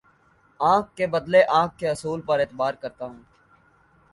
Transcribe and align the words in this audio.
آنکھ 0.59 0.89
کے 0.97 1.07
بدلے 1.07 1.41
آنکھ 1.59 1.77
کے 1.79 1.89
اصول 1.89 2.21
پر 2.21 2.39
اعتبار 2.39 2.73
کرتا 2.81 3.05
ہوں 3.05 3.21